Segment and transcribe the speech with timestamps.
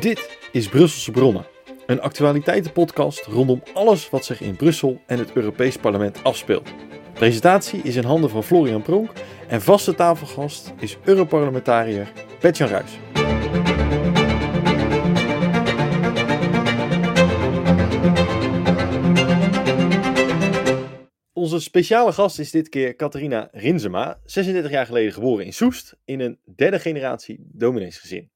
[0.00, 1.46] Dit is Brusselse Bronnen,
[1.86, 6.70] een actualiteitenpodcast rondom alles wat zich in Brussel en het Europees Parlement afspeelt.
[7.12, 9.10] Presentatie is in handen van Florian Pronk
[9.48, 12.90] en vaste tafelgast is Europarlementariër Petjan Ruijs.
[21.32, 26.20] Onze speciale gast is dit keer Catharina Rinsema, 36 jaar geleden geboren in Soest, in
[26.20, 28.30] een derde generatie domineesgezin.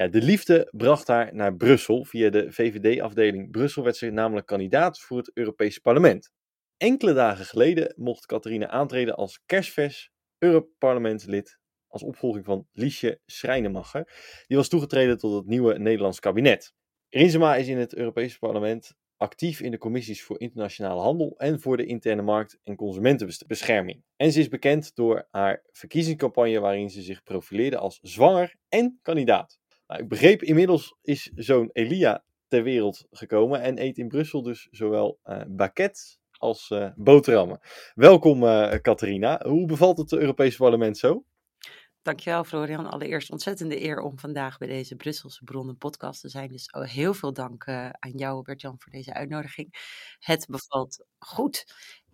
[0.00, 2.04] Ja, de liefde bracht haar naar Brussel.
[2.04, 6.30] Via de VVD-afdeling Brussel werd ze namelijk kandidaat voor het Europese parlement.
[6.76, 14.12] Enkele dagen geleden mocht Catharina aantreden als kerstvers Europarlementslid als opvolging van Liesje Schrijnemacher.
[14.46, 16.72] Die was toegetreden tot het nieuwe Nederlands kabinet.
[17.08, 21.76] Rinsema is in het Europese parlement actief in de commissies voor internationale handel en voor
[21.76, 24.04] de interne markt en consumentenbescherming.
[24.16, 29.58] En ze is bekend door haar verkiezingscampagne waarin ze zich profileerde als zwanger en kandidaat.
[29.88, 34.68] Nou, ik begreep inmiddels is zo'n Elia ter wereld gekomen en eet in Brussel dus
[34.70, 35.88] zowel uh,
[36.30, 37.60] als uh, boterhammen.
[37.94, 39.42] Welkom uh, Catharina.
[39.44, 41.24] Hoe bevalt het Europese parlement zo?
[42.02, 42.86] Dankjewel Florian.
[42.86, 46.48] Allereerst ontzettende eer om vandaag bij deze Brusselse Bronnen podcast te zijn.
[46.48, 49.74] Dus heel veel dank aan jou Bert-Jan voor deze uitnodiging.
[50.18, 51.64] Het bevalt goed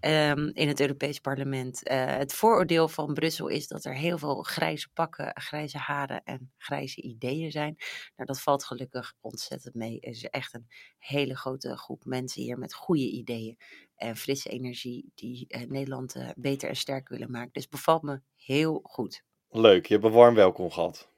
[0.05, 1.91] um, in het Europees Parlement.
[1.91, 6.52] Uh, het vooroordeel van Brussel is dat er heel veel grijze pakken, grijze haren en
[6.56, 7.74] grijze ideeën zijn.
[8.16, 10.00] Nou, dat valt gelukkig ontzettend mee.
[10.00, 10.66] Er is echt een
[10.98, 13.58] hele grote groep mensen hier met goede ideeën
[13.97, 17.52] en frisse energie die uh, Nederland beter en sterker willen maken.
[17.52, 19.22] Dus bevalt me heel goed.
[19.48, 21.12] Leuk, je hebt een warm welkom gehad.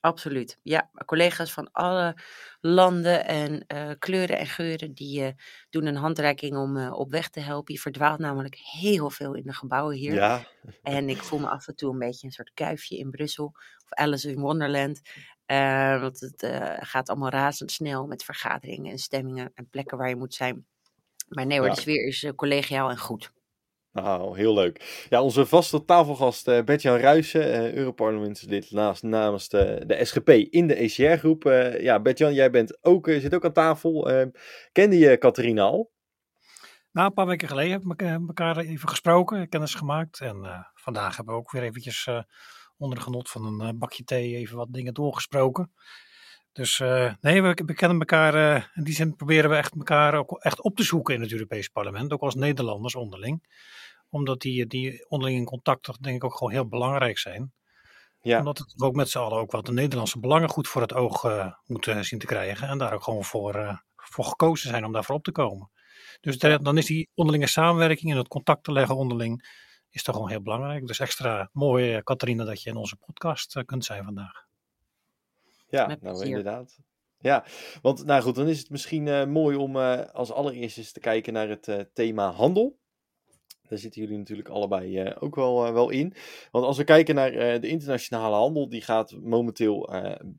[0.00, 0.58] Absoluut.
[0.62, 2.16] Ja, collega's van alle
[2.60, 5.28] landen en uh, kleuren en geuren die uh,
[5.70, 7.74] doen een handreiking om uh, op weg te helpen.
[7.74, 10.14] Je verdwaalt namelijk heel veel in de gebouwen hier.
[10.14, 10.46] Ja.
[10.82, 13.44] En ik voel me af en toe een beetje een soort kuifje in Brussel
[13.84, 15.00] of Alice in Wonderland.
[16.00, 16.46] want het
[16.78, 20.66] gaat allemaal razendsnel met vergaderingen en stemmingen en plekken waar je moet zijn.
[21.28, 21.74] Maar nee hoor, ja.
[21.74, 23.32] de sfeer is collegiaal en goed.
[23.94, 25.06] Nou, heel leuk.
[25.08, 30.66] Ja, onze vaste tafelgast uh, Bert-Jan Ruijsen, uh, Europarlementslid naast, namens de, de SGP in
[30.66, 31.44] de ECR-groep.
[31.44, 34.10] Uh, ja, Bert-Jan, jij bent ook, zit ook aan tafel.
[34.72, 35.92] kende je Catharina al?
[36.92, 40.20] Nou, een paar weken geleden hebben we elkaar even gesproken, kennis gemaakt.
[40.20, 42.08] En vandaag hebben we ook weer eventjes
[42.76, 45.72] onder de genot van een bakje thee even wat dingen doorgesproken.
[46.54, 46.78] Dus
[47.20, 48.70] nee, we, we, kennen elkaar.
[48.74, 51.68] in die zin proberen we echt elkaar ook echt op te zoeken in het Europees
[51.68, 52.12] Parlement.
[52.12, 53.42] Ook als Nederlanders onderling
[54.14, 57.52] omdat die, die onderlinge contacten denk ik ook gewoon heel belangrijk zijn.
[58.20, 58.38] Ja.
[58.38, 61.24] Omdat het ook met z'n allen ook wat de Nederlandse belangen goed voor het oog
[61.24, 62.68] uh, moeten zien te krijgen.
[62.68, 65.70] En daar ook gewoon voor, uh, voor gekozen zijn om daarvoor op te komen.
[66.20, 70.30] Dus dan is die onderlinge samenwerking en het contact te leggen onderling is toch gewoon
[70.30, 70.86] heel belangrijk.
[70.86, 74.46] Dus extra mooi, Catharina, dat je in onze podcast uh, kunt zijn vandaag.
[75.74, 76.78] Ja, nou inderdaad.
[77.18, 77.44] Ja,
[77.82, 79.76] want nou goed, dan is het misschien mooi om
[80.12, 82.78] als allereerst eens te kijken naar het thema handel.
[83.68, 86.14] Daar zitten jullie natuurlijk allebei ook wel, wel in.
[86.50, 89.92] Want als we kijken naar de internationale handel, die gaat momenteel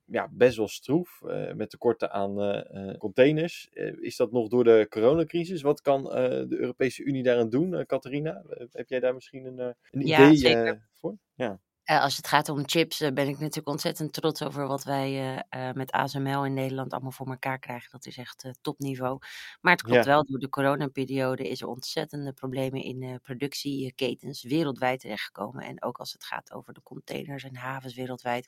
[0.06, 1.22] ja, best wel stroef.
[1.56, 2.64] met tekorten aan
[2.98, 3.70] containers.
[4.00, 5.62] is dat nog door de coronacrisis?
[5.62, 8.44] Wat kan de Europese Unie daaraan doen, Catharina?
[8.72, 9.60] heb jij daar misschien een,
[9.92, 11.18] een ja, idee voor?
[11.34, 14.84] Ja, uh, als het gaat om chips, uh, ben ik natuurlijk ontzettend trots over wat
[14.84, 17.92] wij uh, met ASML in Nederland allemaal voor elkaar krijgen.
[17.92, 19.20] Dat is echt topniveau.
[19.62, 20.12] Maar het klopt ja.
[20.12, 25.64] wel, door de coronaperiode is er ontzettende problemen in productieketens wereldwijd terechtgekomen.
[25.64, 28.48] En ook als het gaat over de containers en havens wereldwijd.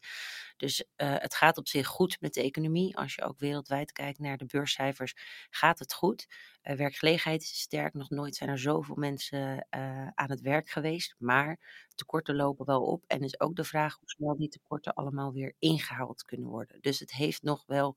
[0.57, 2.97] Dus het gaat op zich goed met de economie.
[2.97, 5.15] Als je ook wereldwijd kijkt naar de beurscijfers,
[5.49, 6.27] gaat het goed.
[6.75, 7.93] Werkgelegenheid is sterk.
[7.93, 9.67] Nog nooit zijn er zoveel mensen
[10.15, 11.15] aan het werk geweest.
[11.17, 13.03] Maar tekorten lopen wel op.
[13.07, 16.81] En is ook de vraag hoe snel die tekorten allemaal weer ingehaald kunnen worden.
[16.81, 17.95] Dus het heeft nog wel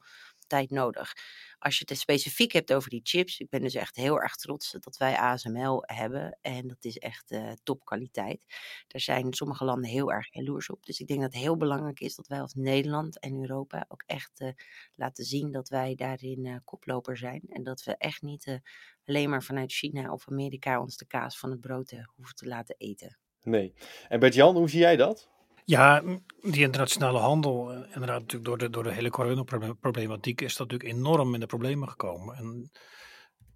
[0.50, 1.12] tijd nodig.
[1.58, 4.76] Als je het specifiek hebt over die chips, ik ben dus echt heel erg trots
[4.80, 6.38] dat wij ASML hebben.
[6.40, 8.44] En dat is echt uh, topkwaliteit.
[8.86, 10.86] Daar zijn sommige landen heel erg jaloers op.
[10.86, 14.02] Dus ik denk dat het heel belangrijk is dat wij als Nederland en Europa ook
[14.06, 14.48] echt uh,
[14.94, 17.42] laten zien dat wij daarin uh, koploper zijn.
[17.48, 18.60] En dat we echt niet
[19.04, 22.74] alleen maar vanuit China of Amerika ons de kaas van het brood hoeven te laten
[22.78, 23.18] eten.
[23.42, 23.74] Nee.
[24.08, 25.28] En Bert-Jan, hoe zie jij dat?
[25.70, 26.02] Ja,
[26.40, 31.34] die internationale handel, inderdaad natuurlijk door de, door de hele coronaproblematiek is dat natuurlijk enorm
[31.34, 32.36] in de problemen gekomen.
[32.36, 32.70] En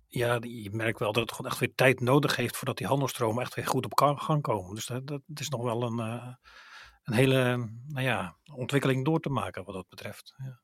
[0.08, 3.42] ja, je merkt wel dat het gewoon echt weer tijd nodig heeft voordat die handelstromen
[3.42, 4.74] echt weer goed op gang komen.
[4.74, 6.34] Dus dat, dat is nog wel een, uh,
[7.02, 10.34] een hele nou ja, ontwikkeling door te maken wat dat betreft.
[10.36, 10.63] Ja.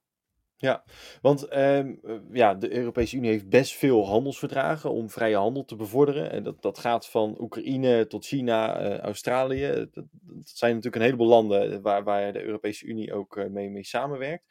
[0.61, 0.85] Ja,
[1.21, 5.77] want ehm, eh, ja, de Europese Unie heeft best veel handelsverdragen om vrije handel te
[5.77, 6.31] bevorderen.
[6.31, 9.69] En dat, dat gaat van Oekraïne tot China, uh, Australië.
[9.69, 13.85] Dat, dat, zijn natuurlijk een heleboel landen waar, waar de Europese Unie ook mee, mee
[13.85, 14.45] samenwerkt.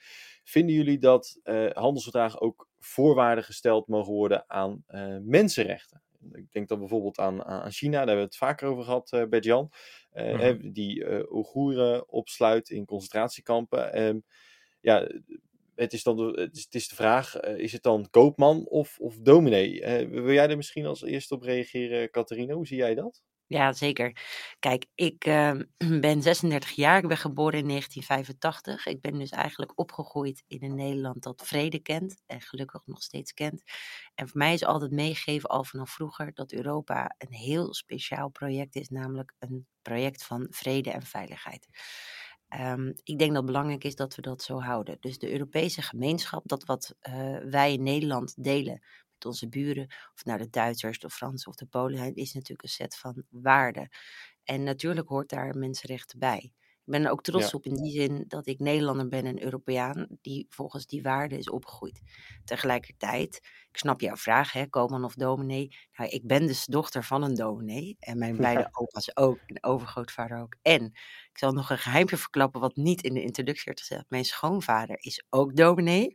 [0.44, 1.39] Vinden jullie dat
[1.73, 4.83] handelsverdragen ook voorwaarden gesteld mogen worden aan
[5.23, 6.01] mensenrechten?
[6.31, 9.25] Ik denk dan bijvoorbeeld aan, aan China, daar hebben we het vaker over gehad, uh,
[9.25, 9.71] Bert-Jan.
[10.13, 14.01] Mm Die uh, Oeigoeren opsluit in concentratiekampen.
[14.01, 14.23] Um,
[14.81, 15.07] ja,
[15.80, 18.66] het is dan de, het is, het is de vraag, uh, is het dan koopman
[18.68, 19.81] of, of dominee?
[19.81, 22.54] Uh, wil jij er misschien als eerste op reageren, Catharina?
[22.54, 23.22] Hoe zie jij dat?
[23.48, 24.16] Ja, zeker.
[24.60, 25.52] Kijk, ik uh,
[26.02, 28.86] ben 36 jaar, ik ben geboren in 1985.
[28.86, 33.34] Ik ben dus eigenlijk opgegroeid in een Nederland dat vrede kent en gelukkig nog steeds
[33.34, 33.64] kent.
[34.16, 38.76] En voor mij is altijd meegegeven, al vanaf vroeger, dat Europa een heel speciaal project
[38.76, 41.68] is, namelijk een project van vrede en veiligheid.
[42.57, 44.98] Um, ik denk dat het belangrijk is dat we dat zo houden.
[45.00, 48.81] Dus de Europese gemeenschap, dat wat uh, wij in Nederland delen
[49.13, 52.69] met onze buren, of nou de Duitsers, de Fransen of de Polen, is natuurlijk een
[52.69, 53.90] set van waarden.
[54.44, 56.54] En natuurlijk hoort daar mensenrechten bij.
[56.90, 60.07] Ik ben er ook trots op in die zin dat ik Nederlander ben en Europeaan
[60.22, 62.02] die volgens die waarden is opgegroeid.
[62.44, 63.36] Tegelijkertijd,
[63.72, 65.75] ik snap jouw vraag, hè, koopman of dominee.
[65.94, 70.42] Nou, ik ben dus dochter van een dominee en mijn beide opa's ook en overgrootvader
[70.42, 70.56] ook.
[70.62, 70.92] En
[71.31, 74.06] ik zal nog een geheimje verklappen wat niet in de introductie werd gezegd.
[74.10, 76.14] Mijn schoonvader is ook dominee.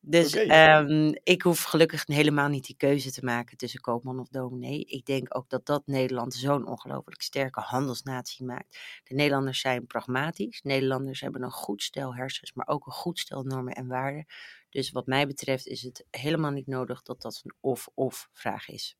[0.00, 4.84] Dus um, ik hoef gelukkig helemaal niet die keuze te maken tussen koopman of dominee.
[4.84, 8.78] Ik denk ook dat dat Nederland zo'n ongelooflijk sterke handelsnatie maakt.
[9.04, 10.62] De Nederlanders zijn pragmatisch.
[10.62, 14.26] Nederlanders hebben een goed stel hersens, maar ook een goed stel normen en waarden.
[14.70, 18.96] Dus wat mij betreft is het helemaal niet nodig dat dat een of-of vraag is.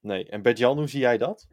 [0.00, 1.48] Nee, en Bert-Jan, hoe zie jij dat?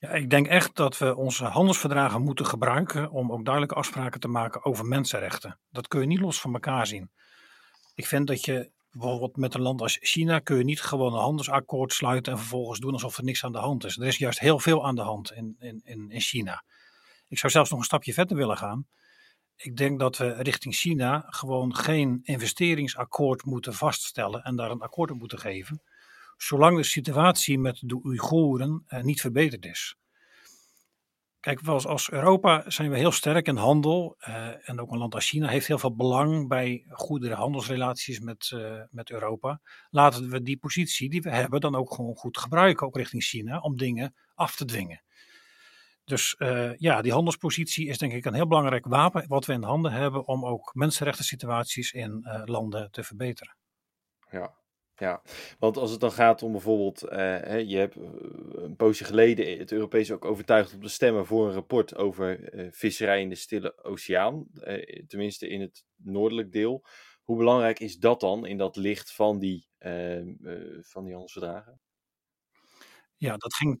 [0.00, 4.28] Ja, ik denk echt dat we onze handelsverdragen moeten gebruiken om ook duidelijke afspraken te
[4.28, 5.58] maken over mensenrechten.
[5.70, 7.10] Dat kun je niet los van elkaar zien.
[7.94, 11.20] Ik vind dat je bijvoorbeeld met een land als China kun je niet gewoon een
[11.20, 13.96] handelsakkoord sluiten en vervolgens doen alsof er niks aan de hand is.
[13.96, 16.64] Er is juist heel veel aan de hand in, in, in China.
[17.28, 18.86] Ik zou zelfs nog een stapje verder willen gaan.
[19.56, 25.10] Ik denk dat we richting China gewoon geen investeringsakkoord moeten vaststellen en daar een akkoord
[25.10, 25.82] op moeten geven,
[26.42, 29.96] zolang de situatie met de Oeigoeren eh, niet verbeterd is.
[31.40, 34.16] Kijk, als Europa zijn we heel sterk in handel.
[34.28, 38.50] Uh, en ook een land als China heeft heel veel belang bij goede handelsrelaties met,
[38.54, 39.60] uh, met Europa.
[39.90, 43.58] Laten we die positie die we hebben dan ook gewoon goed gebruiken, ook richting China,
[43.58, 45.02] om dingen af te dwingen.
[46.04, 46.34] Dus
[46.76, 50.26] ja, die handelspositie is denk ik een heel belangrijk wapen wat we in handen hebben
[50.26, 53.56] om ook mensenrechten situaties in landen te verbeteren.
[54.30, 54.59] Ja,
[55.00, 55.22] ja,
[55.58, 58.02] want als het dan gaat om bijvoorbeeld, hè, je hebt eh,
[58.52, 62.68] een poosje geleden het Europees ook overtuigd om te stemmen voor een rapport over uh,
[62.70, 64.46] visserij in de Stille Oceaan,
[65.06, 66.84] tenminste in het noordelijk deel.
[67.22, 70.34] Hoe belangrijk is dat dan in dat licht van die, ehm,
[70.80, 71.80] van die handelsverdragen?
[73.16, 73.80] Ja, dat ging,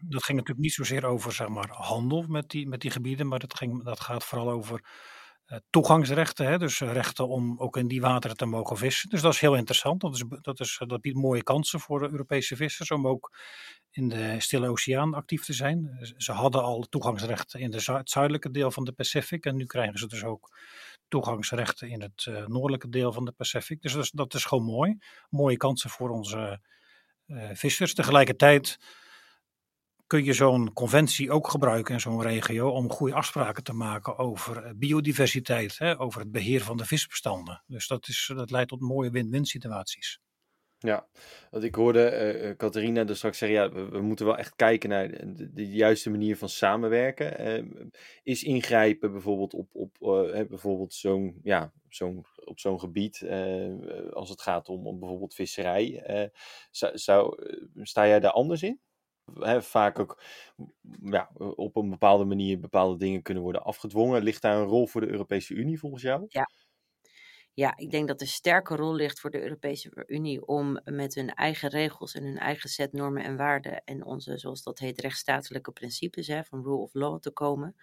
[0.00, 3.38] dat ging natuurlijk niet zozeer over zeg maar, handel met die, met die gebieden, maar
[3.38, 4.90] dat, ging, dat gaat vooral over eh,
[5.70, 9.08] toegangsrechten, hè, dus rechten om ook in die wateren te mogen vissen.
[9.08, 10.00] Dus dat is heel interessant.
[10.00, 13.36] Dat, is, dat, is, dat biedt mooie kansen voor de Europese vissers om ook
[13.90, 15.98] in de Stille Oceaan actief te zijn.
[16.16, 19.98] Ze hadden al toegangsrechten in de het zuidelijke deel van de Pacific en nu krijgen
[19.98, 20.56] ze dus ook
[21.08, 23.82] toegangsrechten in het noordelijke deel van de Pacific.
[23.82, 24.98] Dus dat is, dat is gewoon mooi.
[25.30, 26.60] Mooie kansen voor onze
[27.52, 27.94] vissers.
[27.94, 28.78] Tegelijkertijd
[30.06, 34.64] kun je zo'n conventie ook gebruiken in zo'n regio om goede afspraken te maken over
[34.64, 37.62] eh, biodiversiteit, hè, over het beheer van de visbestanden.
[37.66, 40.20] Dus dat, is, dat leidt tot mooie win-win situaties.
[40.78, 41.08] Ja,
[41.50, 45.08] want ik hoorde uh, Catharina dus straks zeggen, ja, we, moeten wel echt kijken naar
[45.52, 47.46] de, juiste manier van samenwerken.
[47.46, 47.90] Uh,
[48.22, 49.96] is ingrijpen bijvoorbeeld op, op
[50.48, 53.26] bijvoorbeeld zo'n ja, zo'n op zo'n gebied,
[54.12, 56.30] als het gaat om, om bijvoorbeeld visserij,
[56.70, 57.36] zou,
[57.82, 58.80] sta jij daar anders in?
[59.58, 60.22] Vaak ook
[61.02, 64.22] ja, op een bepaalde manier bepaalde dingen kunnen worden afgedwongen.
[64.22, 66.24] Ligt daar een rol voor de Europese Unie volgens jou?
[66.28, 66.50] Ja.
[67.52, 71.34] Ja, ik denk dat er sterke rol ligt voor de Europese Unie om met hun
[71.34, 75.72] eigen regels en hun eigen set normen en waarden en onze, zoals dat heet, rechtsstatelijke
[75.72, 77.76] principes hè, van rule of law te komen.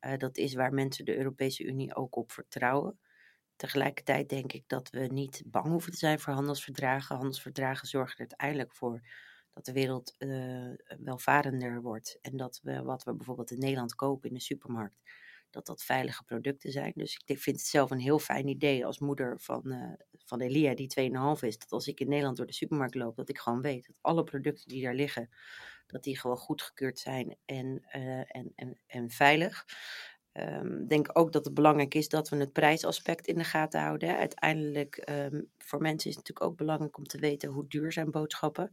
[0.00, 2.98] Uh, dat is waar mensen de Europese Unie ook op vertrouwen.
[3.56, 7.16] Tegelijkertijd denk ik dat we niet bang hoeven te zijn voor handelsverdragen.
[7.16, 9.00] Handelsverdragen zorgen er uiteindelijk voor
[9.64, 12.18] dat de wereld uh, welvarender wordt.
[12.20, 15.00] En dat we wat we bijvoorbeeld in Nederland kopen in de supermarkt,
[15.50, 16.92] dat dat veilige producten zijn.
[16.94, 19.92] Dus ik vind het zelf een heel fijn idee als moeder van, uh,
[20.24, 23.28] van Elia, die 2,5 is, dat als ik in Nederland door de supermarkt loop, dat
[23.28, 25.30] ik gewoon weet dat alle producten die daar liggen,
[25.86, 29.66] dat die gewoon goedgekeurd zijn en, uh, en, en, en veilig.
[30.32, 34.16] Um, denk ook dat het belangrijk is dat we het prijsaspect in de gaten houden.
[34.16, 38.10] Uiteindelijk, um, voor mensen is het natuurlijk ook belangrijk om te weten hoe duur zijn
[38.10, 38.70] boodschappen.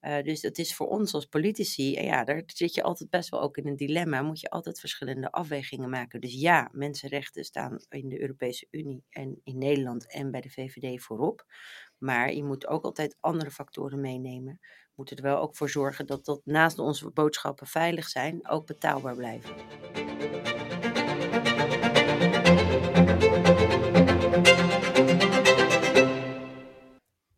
[0.00, 3.28] Uh, dus het is voor ons als politici, en ja, daar zit je altijd best
[3.28, 6.20] wel ook in een dilemma, moet je altijd verschillende afwegingen maken.
[6.20, 11.02] Dus ja, mensenrechten staan in de Europese Unie en in Nederland en bij de VVD
[11.02, 11.44] voorop.
[11.98, 14.58] Maar je moet ook altijd andere factoren meenemen.
[14.60, 18.66] We moeten er wel ook voor zorgen dat dat naast onze boodschappen veilig zijn, ook
[18.66, 19.54] betaalbaar blijven.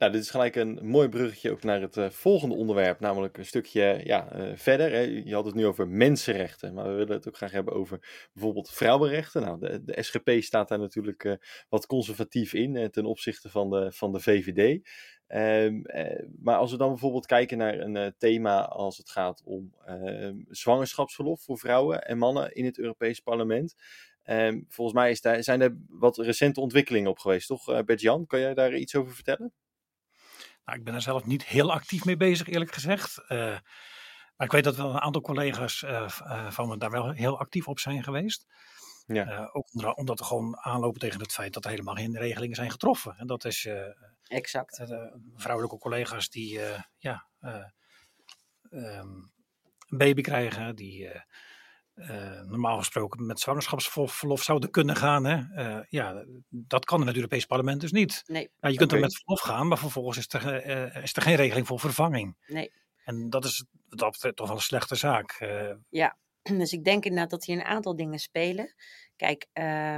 [0.02, 3.46] Nou, dit is gelijk een mooi bruggetje ook naar het uh, volgende onderwerp, namelijk een
[3.46, 4.90] stukje ja, uh, verder.
[4.90, 5.00] Hè.
[5.00, 8.70] Je had het nu over mensenrechten, maar we willen het ook graag hebben over bijvoorbeeld
[8.70, 9.42] vrouwenrechten.
[9.42, 11.32] Nou, de, de SGP staat daar natuurlijk uh,
[11.68, 14.88] wat conservatief in ten opzichte van de, van de VVD.
[15.26, 15.80] Ehm,
[16.42, 21.42] maar als we dan bijvoorbeeld kijken naar een thema als het gaat om ehm, zwangerschapsverlof
[21.42, 23.74] voor vrouwen en mannen in het Europees Parlement.
[24.24, 27.84] Um, volgens mij is zijn er wat recente ontwikkelingen op geweest, toch?
[27.84, 29.52] Bert-Jan, kan jij daar iets over vertellen?
[30.64, 33.18] Nou, ik ben er zelf niet heel actief mee bezig, eerlijk gezegd.
[33.28, 33.28] Uh,
[34.36, 36.08] maar ik weet dat wel een aantal collega's uh,
[36.50, 38.46] van me daar wel heel actief op zijn geweest.
[39.06, 39.50] Ja.
[39.52, 43.16] ook omdat we gewoon aanlopen tegen het feit dat er helemaal geen regelingen zijn getroffen.
[43.16, 43.68] En dat is
[44.22, 44.82] exact.
[45.36, 46.60] vrouwelijke collega's die
[46.98, 47.72] ja, um,
[48.70, 51.08] een baby krijgen, die
[51.94, 55.24] uh, normaal gesproken met zwangerschapsverlof zouden kunnen gaan.
[55.24, 55.36] Hè?
[55.36, 58.22] Uh, ja, dat kan in het Europees Parlement dus niet.
[58.26, 58.50] Nee.
[58.60, 61.36] Nou, je kunt er met verlof gaan, maar vervolgens is er, uh, is er geen
[61.36, 62.36] regeling voor vervanging.
[62.46, 62.72] Nee.
[63.04, 65.46] En dat is dat toch wel een slechte zaak.
[65.88, 66.18] Ja,
[66.60, 68.74] dus ik denk inderdaad dat hier een aantal dingen spelen.
[69.22, 69.46] Kijk,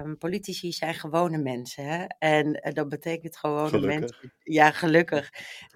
[0.04, 1.84] um, politici zijn gewone mensen.
[1.84, 2.04] Hè?
[2.18, 4.00] En uh, dat betekent gewone gelukkig.
[4.00, 4.32] mensen.
[4.38, 5.30] Ja, gelukkig.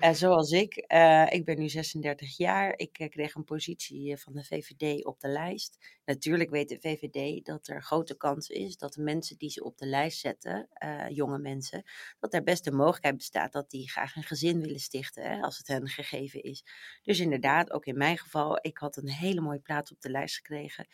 [0.04, 0.84] Uh, zoals ik.
[0.92, 2.72] Uh, ik ben nu 36 jaar.
[2.76, 5.78] Ik kreeg een positie van de VVD op de lijst.
[6.04, 9.78] Natuurlijk weet de VVD dat er grote kans is dat de mensen die ze op
[9.78, 10.68] de lijst zetten,
[11.08, 11.82] jonge mensen,
[12.18, 15.58] dat er best de mogelijkheid bestaat dat die graag een gezin willen stichten, hè, als
[15.58, 16.64] het hen gegeven is.
[17.02, 20.36] Dus inderdaad, ook in mijn geval, ik had een hele mooie plaats op de lijst
[20.36, 20.86] gekregen.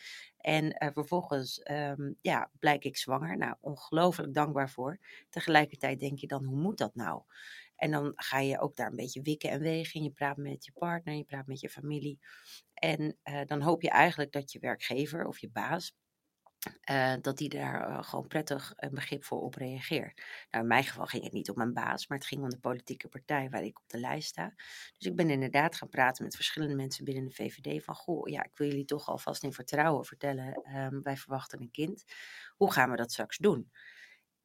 [0.45, 3.37] En uh, vervolgens um, ja, blijk ik zwanger.
[3.37, 4.99] Nou, ongelooflijk dankbaar voor.
[5.29, 7.21] Tegelijkertijd denk je dan, hoe moet dat nou?
[7.75, 10.03] En dan ga je ook daar een beetje wikken en wegen.
[10.03, 12.19] Je praat met je partner, je praat met je familie.
[12.73, 15.95] En uh, dan hoop je eigenlijk dat je werkgever of je baas
[16.89, 20.21] uh, dat die daar uh, gewoon prettig een begrip voor op reageert.
[20.51, 22.59] Nou, in mijn geval ging het niet om mijn baas, maar het ging om de
[22.59, 24.53] politieke partij waar ik op de lijst sta.
[24.97, 28.43] Dus ik ben inderdaad gaan praten met verschillende mensen binnen de VVD van, goh, ja,
[28.43, 32.03] ik wil jullie toch alvast in vertrouwen vertellen, um, wij verwachten een kind.
[32.55, 33.71] Hoe gaan we dat straks doen?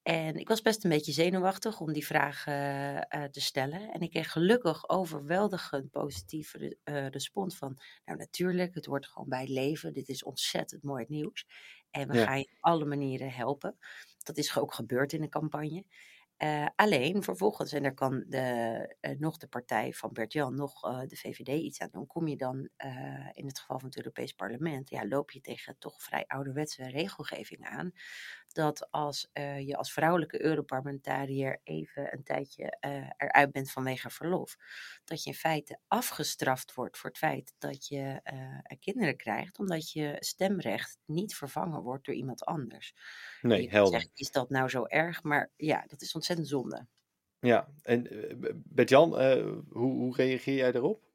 [0.02, 3.92] En ik was best een beetje zenuwachtig om die vraag uh, te stellen.
[3.92, 9.92] En ik kreeg gelukkig overweldigend positieve respons van, nou natuurlijk, het hoort gewoon bij leven.
[9.92, 11.46] Dit is ontzettend mooi nieuws.
[11.90, 12.24] En we ja.
[12.24, 13.78] gaan je op alle manieren helpen.
[14.22, 15.84] Dat is ook gebeurd in de campagne.
[16.42, 21.00] Uh, alleen vervolgens, en daar kan de, uh, nog de partij van Bert-Jan, nog uh,
[21.06, 22.68] de VVD iets aan doen, kom je dan
[23.32, 27.66] in het geval van het Europees Parlement, ja, loop je tegen toch vrij ouderwetse regelgeving
[27.66, 27.92] aan
[28.54, 34.56] dat als uh, je als vrouwelijke Europarlementariër even een tijdje uh, eruit bent vanwege verlof,
[35.04, 39.92] dat je in feite afgestraft wordt voor het feit dat je uh, kinderen krijgt, omdat
[39.92, 42.94] je stemrecht niet vervangen wordt door iemand anders.
[43.40, 43.92] Nee, helder.
[43.92, 45.22] Zeggen, is dat nou zo erg?
[45.22, 46.86] Maar ja, dat is ontzettend zonde.
[47.38, 48.06] Ja, en
[48.64, 49.22] Bert-Jan,
[49.68, 51.09] hoe, hoe reageer jij daarop?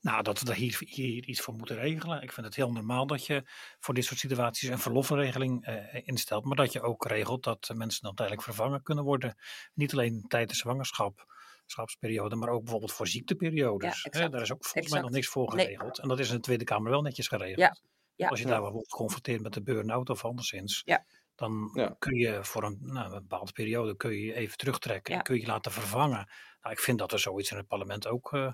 [0.00, 2.22] Nou, dat we daar hier, hier, iets voor moeten regelen.
[2.22, 3.42] Ik vind het heel normaal dat je
[3.78, 8.02] voor dit soort situaties een verlofregeling uh, instelt, maar dat je ook regelt dat mensen
[8.02, 9.36] dan tijdelijk vervangen kunnen worden.
[9.74, 11.26] Niet alleen tijdens zwangerschap,
[11.66, 14.08] schapsperiode, maar ook bijvoorbeeld voor ziekteperiodes.
[14.10, 14.92] Ja, Daar is ook volgens exact.
[14.92, 15.96] mij nog niks voor geregeld.
[15.96, 16.02] Nee.
[16.02, 17.58] En dat is in de Tweede Kamer wel netjes geregeld.
[17.58, 17.76] Ja.
[18.14, 18.28] Ja.
[18.28, 21.04] Als je daar wordt geconfronteerd met de burn-out of anderszins, ja.
[21.34, 21.96] dan ja.
[21.98, 25.46] kun je voor een, nou, een, bepaalde periode kun je even terugtrekken en kun je
[25.46, 26.28] laten vervangen.
[26.62, 28.52] Nou, ik vind dat er zoiets in het parlement ook uh,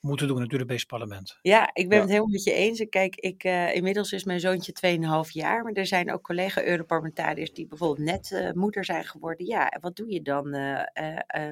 [0.00, 1.38] moeten doen in het Europees Parlement.
[1.42, 2.02] Ja, ik ben ja.
[2.02, 2.86] het helemaal met je eens.
[2.88, 4.72] Kijk, ik, uh, inmiddels is mijn zoontje
[5.26, 9.46] 2,5 jaar, maar er zijn ook collega-Europarlementariërs die bijvoorbeeld net uh, moeder zijn geworden.
[9.46, 10.82] Ja, en wat doe je dan uh,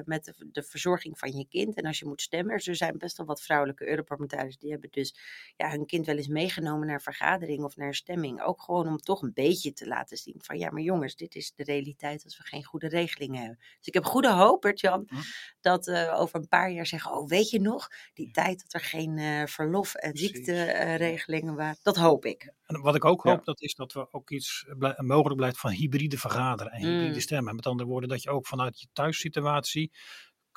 [0.05, 1.75] met de, de, verzorging van je kind?
[1.75, 5.15] En als je moet stemmen, er zijn best wel wat vrouwelijke Europarlementariërs die hebben dus
[5.55, 8.41] ja, hun kind wel eens meegenomen naar vergadering of naar stemming.
[8.41, 11.53] Ook gewoon om toch een beetje te laten zien van ja, maar jongens, dit is
[11.55, 13.57] de realiteit als we geen goede regelingen hebben.
[13.77, 15.15] Dus ik heb goede hoop, Bert-Jan, hm.
[15.61, 19.17] dat over een paar jaar zeggen, oh weet je nog, die tijd dat er geen
[19.17, 21.79] uh, verlof- en ziekteregelingen uh, waren.
[21.83, 22.53] Dat hoop ik.
[22.65, 23.43] En wat ik ook hoop, ja.
[23.43, 24.65] dat is dat we ook iets
[24.97, 27.19] mogelijk blijft van hybride vergaderen en hybride mm.
[27.19, 27.55] stemmen.
[27.55, 29.91] Met andere woorden, dat je ook vanuit je thuissituatie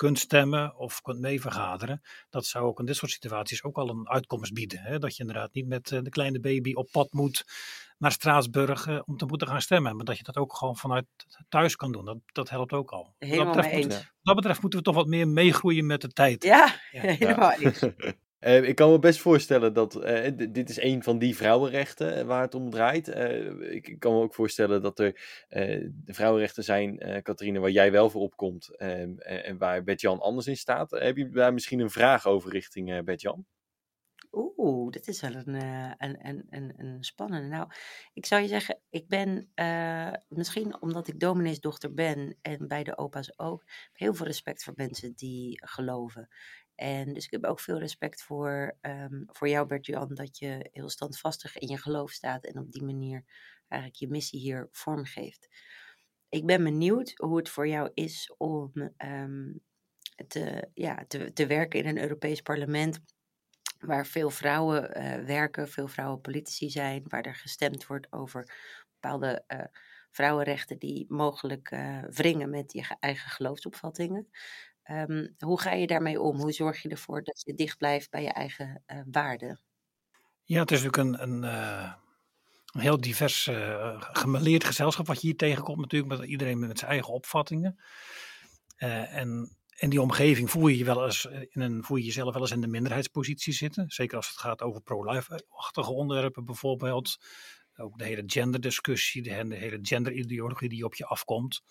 [0.01, 2.01] kunt stemmen of kunt meevergaderen.
[2.29, 4.79] Dat zou ook in dit soort situaties ook al een uitkomst bieden.
[4.79, 4.99] Hè?
[4.99, 7.45] Dat je inderdaad niet met de kleine baby op pad moet
[7.97, 9.95] naar Straatsburg om te moeten gaan stemmen.
[9.95, 11.05] Maar dat je dat ook gewoon vanuit
[11.49, 12.05] thuis kan doen.
[12.05, 13.13] Dat, dat helpt ook al.
[13.19, 16.43] Helemaal dat betreft, Moet, dat betreft moeten we toch wat meer meegroeien met de tijd.
[16.43, 17.01] Ja, ja.
[17.19, 17.83] helemaal eens.
[18.41, 22.41] Uh, ik kan me best voorstellen dat uh, dit is een van die vrouwenrechten waar
[22.41, 23.07] het om draait.
[23.59, 25.15] Ik kan me ook voorstellen dat er
[26.05, 30.91] vrouwenrechten zijn, Catharine, waar jij wel voor opkomt ehm, en waar Bert-Jan anders in staat.
[30.91, 33.45] heb je daar misschien een vraag over richting Bert-Jan?
[34.31, 35.53] Oeh, dit is wel een,
[35.97, 37.47] een, een, een, een spannende.
[37.47, 37.69] Nou,
[38.13, 39.51] ik zou je zeggen, ik ben
[40.27, 45.13] misschien omdat ik domineesdochter ben en bij de opa's ook, heel veel respect voor mensen
[45.15, 46.29] die geloven.
[46.75, 50.89] En dus ik heb ook veel respect voor, um, voor jou, Bert-Jan, dat je heel
[50.89, 53.23] standvastig in je geloof staat en op die manier
[53.67, 55.47] eigenlijk je missie hier vormgeeft.
[56.29, 59.61] Ik ben benieuwd hoe het voor jou is om um,
[60.27, 62.99] te, ja, te, werken in een Europees parlement
[63.79, 68.53] waar veel vrouwen uh, werken, veel vrouwen politici zijn, waar er gestemd wordt over
[68.99, 69.63] bepaalde uh,
[70.11, 74.27] vrouwenrechten die mogelijk uh, wringen met je eigen geloofsopvattingen.
[74.89, 76.37] Um, hoe ga je daarmee om?
[76.37, 79.59] Hoe zorg je ervoor dat je dicht blijft bij je eigen uh, waarden?
[80.43, 81.93] Ja, het is natuurlijk een, een, uh,
[82.65, 84.01] een heel divers uh,
[84.57, 87.79] gezelschap wat je hier tegenkomt natuurlijk, met iedereen met zijn eigen opvattingen.
[88.77, 92.41] en in die omgeving voel je, je wel eens in een, voel je jezelf wel
[92.41, 93.89] eens in de minderheidspositie zitten.
[93.89, 97.17] Zeker als het gaat over pro-life-achtige onderwerpen bijvoorbeeld.
[97.75, 101.63] Ook de hele genderdiscussie, de, de hele genderideologie die op je afkomt.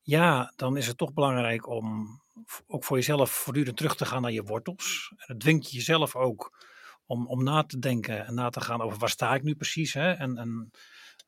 [0.00, 2.22] Ja, dan is het toch belangrijk om
[2.66, 5.12] ook voor jezelf voortdurend terug te gaan naar je wortels.
[5.16, 6.66] En het dwingt jezelf ook
[7.06, 9.94] om, om na te denken en na te gaan over waar sta ik nu precies
[9.94, 10.12] hè?
[10.12, 10.70] en, en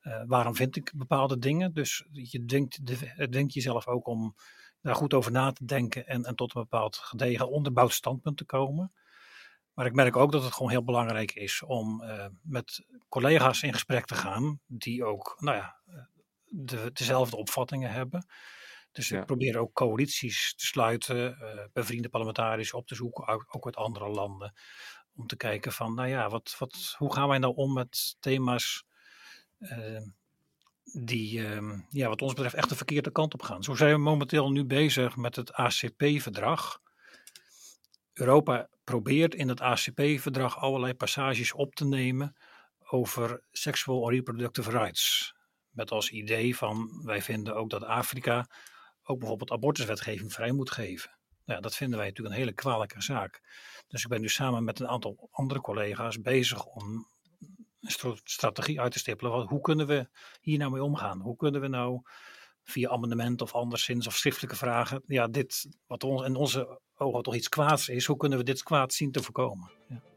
[0.01, 1.73] uh, waarom vind ik bepaalde dingen.
[1.73, 4.35] Dus je dwingt, het dwingt jezelf ook om
[4.81, 8.45] daar goed over na te denken en, en tot een bepaald gedegen onderbouwd standpunt te
[8.45, 8.91] komen.
[9.73, 13.73] Maar ik merk ook dat het gewoon heel belangrijk is om uh, met collega's in
[13.73, 15.75] gesprek te gaan die ook nou ja,
[16.45, 18.25] de, dezelfde opvattingen hebben.
[18.97, 23.75] Dus ik probeer ook coalities te sluiten, uh, bevriende parlementariërs op te zoeken, ook, uit
[23.75, 24.53] andere landen.
[25.15, 28.83] Om te kijken van, nou ja, wat, wat, hoe gaan wij nou om met thema's
[29.59, 30.01] uh,
[30.83, 33.63] die, uh, ja, wat ons betreft, echt de verkeerde kant op gaan.
[33.63, 36.81] Zo zijn we momenteel nu bezig met het ACP-verdrag.
[38.13, 42.35] Europa probeert in het ACP-verdrag allerlei passages op te nemen
[42.79, 45.33] over sexual reproductive rights.
[45.69, 48.47] Met als idee van, wij vinden ook dat Afrika
[49.07, 51.11] ook bijvoorbeeld abortuswetgeving vrij moet geven.
[51.45, 53.41] Nou dat vinden wij natuurlijk een hele kwalijke zaak.
[53.87, 57.07] Dus ik ben nu samen met een aantal andere collega's bezig om
[57.81, 59.47] een strategie uit te stippelen.
[59.47, 60.09] Hoe kunnen we
[60.41, 61.19] hier nou mee omgaan?
[61.19, 62.01] Hoe kunnen we nou
[62.63, 67.35] via amendement of anderszins of schriftelijke vragen, ja, dit wat ons, in onze ogen toch
[67.35, 69.71] iets kwaads is, hoe kunnen we dit kwaad zien te voorkomen?
[69.89, 70.16] Ja.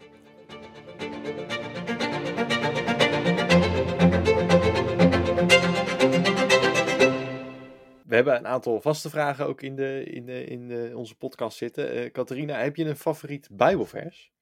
[8.10, 11.58] We hebben een aantal vaste vragen ook in, de, in, de, in de, onze podcast
[11.58, 11.96] zitten.
[11.96, 14.32] Uh, Catharina, heb je een favoriet Bijbelvers?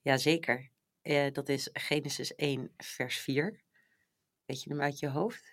[0.00, 0.70] Jazeker.
[1.02, 3.60] Uh, dat is Genesis 1, vers 4.
[4.44, 5.52] Weet je hem uit je hoofd?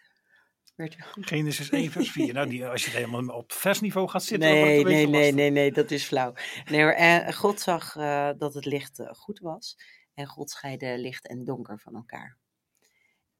[1.22, 2.34] Genesis 1, vers 4.
[2.34, 4.50] Nou, die, als je helemaal op versniveau gaat zitten.
[4.50, 6.34] Nee, nee, nee, nee, nee, dat is flauw.
[6.70, 7.94] Nee, hoor, uh, God zag
[8.38, 9.78] dat het licht goed was.
[10.14, 12.38] En God scheidde licht en donker van elkaar.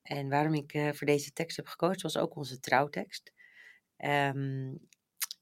[0.02, 3.32] En waarom ik voor deze tekst heb gekozen, was ook onze trouwtekst.
[4.06, 4.90] Um,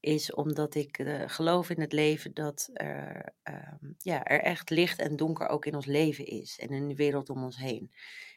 [0.00, 4.98] is omdat ik uh, geloof in het leven dat er, um, ja, er echt licht
[4.98, 7.92] en donker ook in ons leven is en in de wereld om ons heen.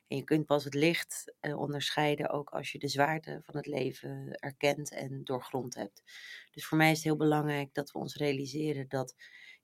[0.08, 3.66] En je kunt pas het licht uh, onderscheiden ook als je de zwaarte van het
[3.66, 6.04] leven erkent en doorgrond hebt.
[6.52, 9.16] Dus voor mij is het heel belangrijk dat we ons realiseren dat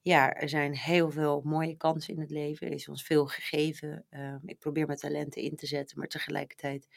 [0.02, 2.68] ja, er zijn heel veel mooie kansen in het leven.
[2.68, 4.06] Er is ons veel gegeven.
[4.10, 6.88] Uh, ik probeer mijn talenten in te zetten, maar tegelijkertijd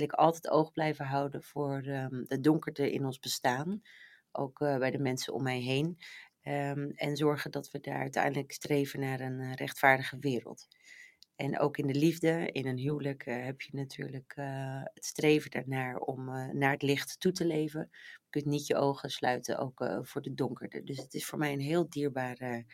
[0.00, 3.82] wil ik altijd oog blijven houden voor um, de donkerte in ons bestaan.
[4.32, 5.98] Ook uh, bij de mensen om mij heen.
[6.42, 10.66] Um, en zorgen dat we daar uiteindelijk streven naar een uh, rechtvaardige wereld.
[11.36, 14.32] En ook in de liefde, in een huwelijk, uh, heb je natuurlijk
[14.94, 16.24] het streven daarnaar om
[16.58, 17.88] naar het licht toe te leven.
[17.92, 20.82] Je kunt niet je ogen sluiten, ook voor de donkerte.
[20.82, 22.64] Dus het is voor mij een heel dierbare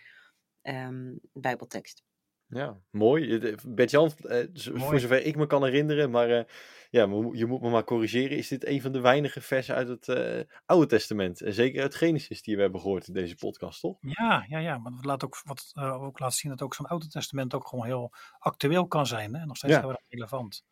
[0.63, 2.06] um, Bijbeltekst.
[2.49, 3.55] Ja, mooi.
[3.67, 6.43] Bert-Jan, eh, voor zover ik me kan herinneren, maar uh,
[6.91, 10.09] ja, je moet me maar corrigeren, is dit een van de weinige versen uit het
[10.09, 11.41] uh, Oude Testament.
[11.41, 13.97] En zeker uit Genesis die we hebben gehoord in deze podcast, toch?
[14.01, 14.79] Ja, ja, ja.
[14.79, 17.85] Maar dat laat ook, wat ook laat zien dat ook zo'n Oude Testament ook gewoon
[17.85, 19.35] heel actueel kan zijn.
[19.35, 19.45] Hè?
[19.47, 19.81] Nog steeds ja.
[19.81, 20.65] heel relevant.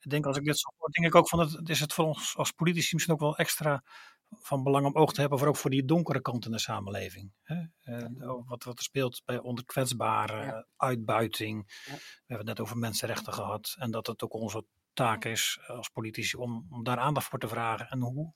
[0.00, 2.04] Ik denk als ik dit zo hoor, denk ik ook van het is het voor
[2.04, 3.84] ons als politici misschien ook wel extra
[4.30, 7.32] van belang om oog te hebben voor ook voor die donkere kant in de samenleving.
[7.42, 7.62] Hè?
[7.84, 10.66] Uh, wat, wat er speelt bij onderkwetsbare ja.
[10.76, 11.82] uitbuiting.
[11.86, 11.92] Ja.
[11.92, 13.74] We hebben het net over mensenrechten gehad.
[13.78, 17.48] En dat het ook onze taak is als politici om, om daar aandacht voor te
[17.48, 17.88] vragen.
[17.88, 18.32] En hoe,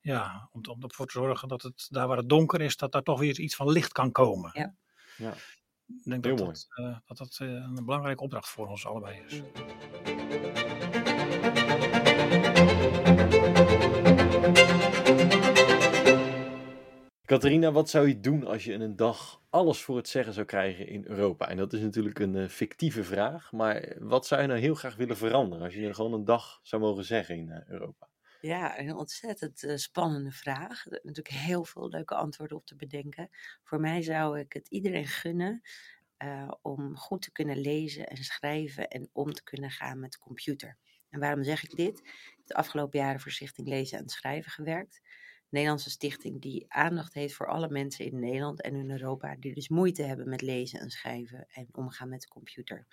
[0.00, 3.02] ja, om, om ervoor te zorgen dat het daar waar het donker is, dat daar
[3.02, 4.50] toch weer iets van licht kan komen.
[4.54, 4.74] Ja.
[5.16, 5.34] ja.
[5.86, 9.42] Ik denk dat dat, uh, dat dat uh, een belangrijke opdracht voor ons allebei is.
[17.26, 20.46] Catharina, wat zou je doen als je in een dag alles voor het zeggen zou
[20.46, 21.48] krijgen in Europa?
[21.48, 24.96] En dat is natuurlijk een uh, fictieve vraag, maar wat zou je nou heel graag
[24.96, 28.08] willen veranderen als je gewoon een dag zou mogen zeggen in uh, Europa?
[28.40, 30.86] Ja, een ontzettend uh, spannende vraag.
[30.86, 33.28] Er natuurlijk heel veel leuke antwoorden op te bedenken.
[33.62, 35.62] Voor mij zou ik het iedereen gunnen
[36.62, 40.76] om goed te kunnen lezen en schrijven en om te kunnen gaan met de computer.
[41.10, 41.98] En waarom zeg ik dit?
[41.98, 45.00] Ik heb de afgelopen jaren voor Stichting Lezen en Schrijven gewerkt.
[45.56, 49.68] Nederlandse stichting die aandacht heeft voor alle mensen in Nederland en in Europa die dus
[49.68, 52.86] moeite hebben met lezen en schrijven en omgaan met de computer.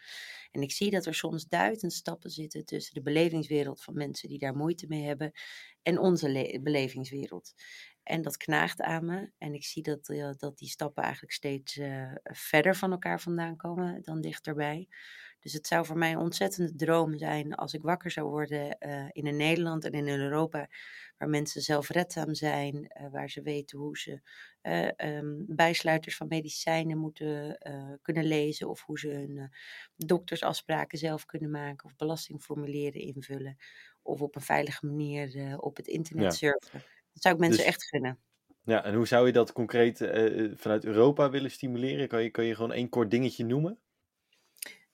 [0.52, 4.40] En ik zie dat er soms duizend stappen zitten tussen de belevingswereld van mensen die
[4.40, 5.32] daar moeite mee hebben
[5.82, 7.54] en onze belevingswereld.
[8.04, 9.32] En dat knaagt aan me.
[9.38, 13.56] En ik zie dat, uh, dat die stappen eigenlijk steeds uh, verder van elkaar vandaan
[13.56, 14.88] komen dan dichterbij.
[15.44, 19.06] Dus het zou voor mij een ontzettende droom zijn als ik wakker zou worden uh,
[19.12, 20.70] in een Nederland en in een Europa
[21.18, 24.22] waar mensen zelfredzaam zijn, uh, waar ze weten hoe ze
[24.62, 27.58] uh, um, bijsluiters van medicijnen moeten
[28.02, 29.52] kunnen lezen of hoe ze hun
[29.96, 33.58] doktersafspraken zelf kunnen maken of belastingformulieren invullen
[34.02, 36.30] of op een veilige manier op het internet ja.
[36.32, 36.84] surfen.
[37.14, 37.68] Dat zou ik mensen dus...
[37.68, 38.20] echt gunnen.
[38.66, 39.98] Ja, en hoe zou je dat concreet
[40.56, 42.08] vanuit Europa willen stimuleren?
[42.08, 43.80] Kan je, kan je gewoon één kort dingetje noemen?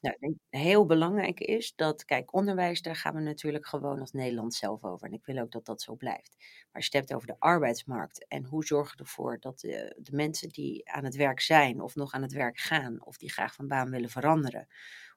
[0.01, 4.83] Nou, heel belangrijk is dat, kijk, onderwijs, daar gaan we natuurlijk gewoon als Nederland zelf
[4.83, 5.07] over.
[5.07, 6.35] En ik wil ook dat dat zo blijft.
[6.39, 10.15] Maar je het hebt over de arbeidsmarkt en hoe zorgen we ervoor dat de, de
[10.15, 13.53] mensen die aan het werk zijn of nog aan het werk gaan of die graag
[13.53, 14.67] van baan willen veranderen,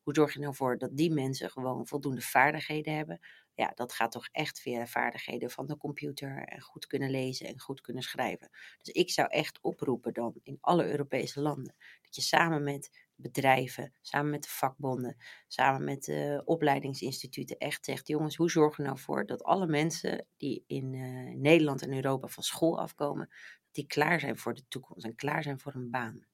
[0.02, 3.20] hoe zorg je nou voor dat die mensen gewoon voldoende vaardigheden hebben?
[3.54, 7.46] Ja, dat gaat toch echt via de vaardigheden van de computer en goed kunnen lezen
[7.46, 8.50] en goed kunnen schrijven.
[8.82, 12.90] Dus ik zou echt oproepen dan in alle Europese landen dat je samen met
[13.22, 18.88] bedrijven, samen met de vakbonden, samen met de opleidingsinstituten echt zegt: jongens, hoe zorgen we
[18.88, 23.28] nou voor dat alle mensen die in uh, Nederland en Europa van school afkomen,
[23.70, 26.26] die klaar zijn voor de toekomst en klaar zijn voor een baan?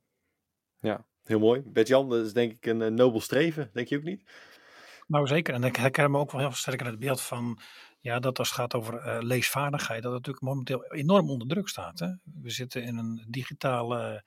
[0.81, 1.62] Ja, heel mooi.
[1.64, 4.31] Bert-Jan, dat is denk ik een, een nobel streven, denk je ook niet?
[5.07, 7.61] Nou zeker, en ik herken me ook wel heel sterk in het beeld van
[8.01, 11.68] ja, dat als het gaat over uh, leesvaardigheid, dat het natuurlijk momenteel enorm onder druk
[11.68, 11.98] staat.
[11.98, 12.09] Hè?
[12.42, 14.24] We zitten in een digitale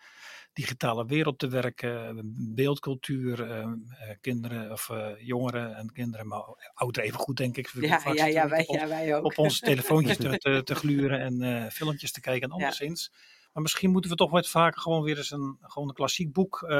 [0.54, 2.22] digitale wereld te werken,
[2.56, 3.74] beeldcultuur, uh,
[4.22, 7.72] kinderen of uh, jongeren en kinderen, maar ouderen even goed denk ik.
[7.74, 9.26] Ja, ja, ja, wij, op, ja, wij ook.
[9.26, 13.12] Op onze telefoontjes te, te, te, gluren en uh, filmpjes te kijken en anderszins.
[13.54, 16.72] Maar misschien moeten we toch wat vaker gewoon weer eens een, gewoon een klassiek boek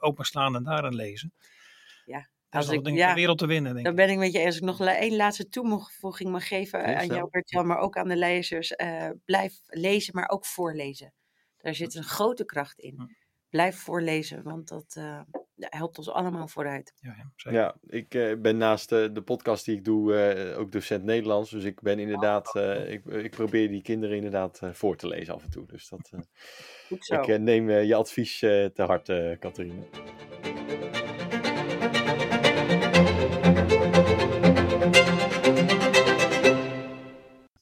[0.00, 1.32] openslaan en daarin lezen.
[2.04, 3.72] Ja, als ik, denk ja, de wereld te winnen.
[3.72, 4.46] Denk dan ben ik met je eens.
[4.46, 8.16] Als ik nog één laatste toevoeging mag geven aan jou, Bert-Jan, maar ook aan de
[8.16, 8.72] lezers.
[8.76, 11.12] Uh, blijf lezen, maar ook voorlezen.
[11.58, 13.16] Daar zit een grote kracht in.
[13.50, 15.20] Blijf voorlezen, want dat uh,
[15.56, 16.94] helpt ons allemaal vooruit.
[17.00, 21.04] Ja, ja, ja ik uh, ben naast uh, de podcast die ik doe ook docent
[21.04, 21.50] Nederlands.
[21.50, 25.42] Dus ik ben inderdaad, oh, ik, ik, probeer die kinderen inderdaad voor te lezen af
[25.42, 25.66] en toe.
[25.66, 26.12] Dus dat,
[27.08, 29.86] ik neem je advies te harte, Catharine.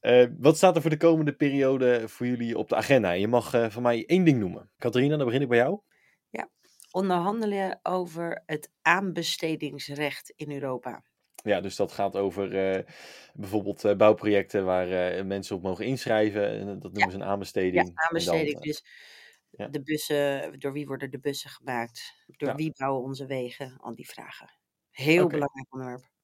[0.07, 3.11] Uh, wat staat er voor de komende periode voor jullie op de agenda?
[3.11, 4.71] Je mag uh, van mij één ding noemen.
[4.79, 5.81] Catharina, dan begin ik bij jou.
[6.31, 6.51] Ja,
[6.91, 11.05] onderhandelen over het aanbestedingsrecht in Europa.
[11.35, 12.83] Ja, dus dat gaat over uh,
[13.35, 16.67] bijvoorbeeld bouwprojecten waar mensen op mogen inschrijven.
[16.67, 17.11] Dat noemen ja.
[17.11, 17.87] ze een aanbesteding.
[17.87, 18.53] Ja, aanbesteding.
[18.53, 18.85] Dan, dus
[19.51, 19.69] ja.
[19.69, 22.25] de bussen, door wie worden de bussen gemaakt?
[22.27, 23.77] Door wie bouwen onze wegen?
[23.77, 24.51] Al die vragen.
[24.91, 25.39] Heel okay.
[25.39, 26.15] belangrijk onderwerp.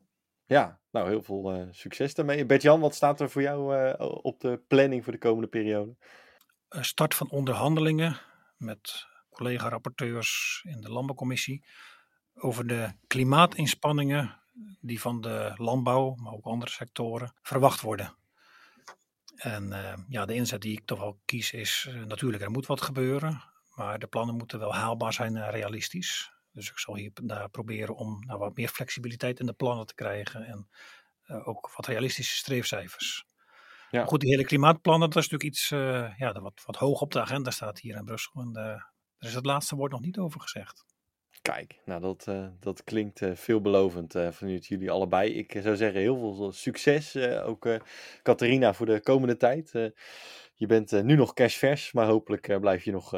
[0.53, 2.47] Ja, nou heel veel uh, succes daarmee.
[2.47, 5.97] Bert-Jan, wat staat er voor jou uh, op de planning voor de komende periode?
[6.69, 8.21] Start van onderhandelingen
[8.57, 11.65] met collega-rapporteurs in de Landbouwcommissie
[12.35, 14.41] over de klimaatinspanningen
[14.81, 18.17] die van de landbouw, maar ook andere sectoren, verwacht worden.
[19.37, 19.75] En
[20.09, 23.43] ja, de inzet die ik toch wel kies is natuurlijk, er moet wat gebeuren,
[23.75, 26.32] maar de plannen moeten wel haalbaar zijn en realistisch.
[26.53, 29.95] Dus ik zal hier daar proberen om nou, wat meer flexibiliteit in de plannen te
[29.95, 30.69] krijgen en
[31.27, 33.25] uh, ook wat realistische streefcijfers.
[33.91, 34.05] Ja.
[34.05, 37.21] Goed, die hele klimaatplannen, dat is natuurlijk iets uh, ja, wat, wat hoog op de
[37.21, 38.41] agenda staat hier in Brussel.
[38.41, 38.57] En
[39.19, 40.85] er is het laatste woord nog niet over gezegd.
[41.43, 45.33] Kijk, nou dat, uh, dat klinkt uh, veelbelovend uh, vanuit jullie allebei.
[45.35, 47.69] Ik zou zeggen heel veel succes, ook
[48.23, 49.71] Catharina, voor de komende tijd.
[50.55, 53.13] je bent nu nog cashvers, maar hopelijk blijf je nog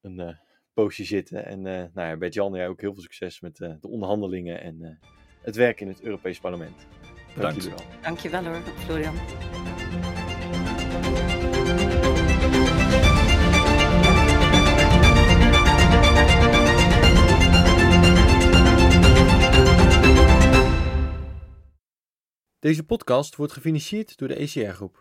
[0.00, 0.38] een
[0.74, 1.44] poosje zitten.
[1.46, 4.98] En nou ja, Bert-Jan, jij ook heel veel succes met de onderhandelingen en
[5.42, 6.86] het werk in het Europees Parlement.
[7.34, 7.86] Dank jullie wel.
[8.02, 9.14] Dankjewel hoor, Florian.
[22.60, 24.98] Deze podcast wordt gefinancierd door de ECR Groep.